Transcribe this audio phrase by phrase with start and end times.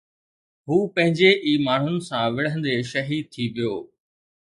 [0.69, 3.73] هو پنهنجي ئي ماڻهن سان وڙهندي شهيد ٿي ويو